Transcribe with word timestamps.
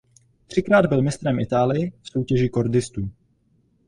Třikrát 0.47 0.85
byl 0.85 1.01
mistrem 1.01 1.39
Itálie 1.39 1.91
v 2.01 2.09
soutěži 2.09 2.49
kordistů. 2.49 3.09